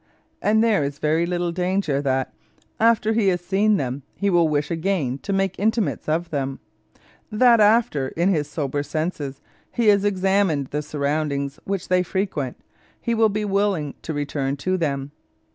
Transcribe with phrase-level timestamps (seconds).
[0.41, 2.33] And there is very little danger that,
[2.79, 6.57] after he has seen them, he will wish again to make intimates of them;
[7.31, 9.41] that after, in his sober senses,
[9.71, 12.57] he has examined the surroundings which they frequent,
[12.99, 15.11] he will be willing to return to them.